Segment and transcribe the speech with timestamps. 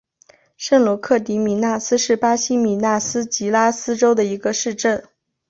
[0.57, 5.03] 圣罗克迪米纳斯是巴西米纳斯吉拉斯州的一个市镇。